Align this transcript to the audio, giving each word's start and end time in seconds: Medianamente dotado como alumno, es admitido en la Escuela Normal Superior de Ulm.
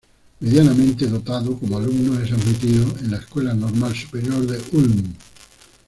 Medianamente 0.39 1.05
dotado 1.05 1.59
como 1.59 1.77
alumno, 1.77 2.19
es 2.19 2.31
admitido 2.31 2.87
en 3.01 3.11
la 3.11 3.17
Escuela 3.17 3.53
Normal 3.53 3.95
Superior 3.95 4.47
de 4.47 4.59
Ulm. 4.75 5.13